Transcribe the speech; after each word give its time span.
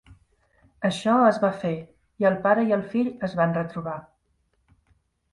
Això 0.87 1.17
es 1.25 1.35
va 1.43 1.51
fer 1.63 1.73
i 2.23 2.27
el 2.29 2.37
pare 2.45 2.63
i 2.69 2.73
el 2.77 2.85
fill 2.93 3.11
es 3.27 3.35
van 3.41 3.53
retrobar. 3.59 3.95